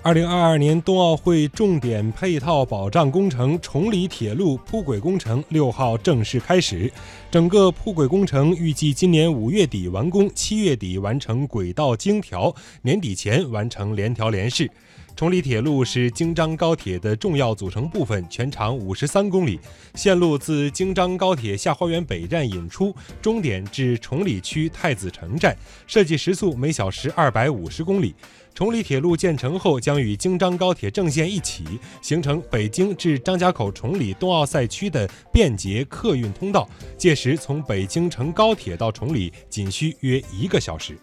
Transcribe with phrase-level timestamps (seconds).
[0.00, 6.90] 二零二二年冬奥会重点配套保障工程崇礼铁路铺轨工程六号正式开始，
[7.32, 14.70] 整个铺轨工程预计今年五月底完工，七月底完成轨道精调，年底前完成联调联试。
[15.18, 19.58] 崇礼铁路是京张高铁的重要组成部分，全长五十三公里，
[19.96, 25.56] 线路自京张高铁下花园北站引出，终点至崇礼区太子城站，
[25.88, 28.14] 设计时速每小时二百五十公里。
[28.54, 31.64] 崇礼铁路建成后，将与京张高铁正线一起，
[32.00, 36.70] 形成北京至张家口崇礼冬奥赛区的便捷客运通道。
[36.96, 40.96] 届时，从北京乘高铁到崇礼仅需约一个小时。